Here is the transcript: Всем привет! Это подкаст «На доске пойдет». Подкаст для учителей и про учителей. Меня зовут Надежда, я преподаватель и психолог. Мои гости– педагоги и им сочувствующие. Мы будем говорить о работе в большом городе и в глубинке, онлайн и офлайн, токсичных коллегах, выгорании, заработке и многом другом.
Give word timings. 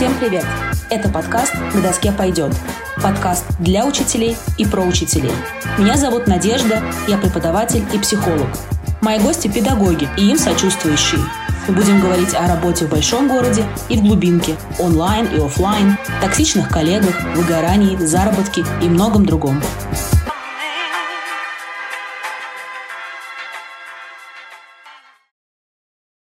Всем 0.00 0.14
привет! 0.18 0.46
Это 0.88 1.10
подкаст 1.10 1.52
«На 1.74 1.82
доске 1.82 2.10
пойдет». 2.10 2.54
Подкаст 3.02 3.44
для 3.58 3.84
учителей 3.84 4.34
и 4.56 4.64
про 4.64 4.80
учителей. 4.80 5.34
Меня 5.76 5.98
зовут 5.98 6.26
Надежда, 6.26 6.82
я 7.06 7.18
преподаватель 7.18 7.84
и 7.92 7.98
психолог. 7.98 8.46
Мои 9.02 9.18
гости– 9.18 9.46
педагоги 9.54 10.08
и 10.16 10.30
им 10.30 10.38
сочувствующие. 10.38 11.20
Мы 11.68 11.74
будем 11.74 12.00
говорить 12.00 12.34
о 12.34 12.48
работе 12.48 12.86
в 12.86 12.88
большом 12.88 13.28
городе 13.28 13.62
и 13.90 13.98
в 13.98 14.00
глубинке, 14.00 14.56
онлайн 14.78 15.26
и 15.26 15.38
офлайн, 15.38 15.98
токсичных 16.22 16.70
коллегах, 16.70 17.22
выгорании, 17.36 17.98
заработке 17.98 18.64
и 18.80 18.86
многом 18.86 19.26
другом. 19.26 19.62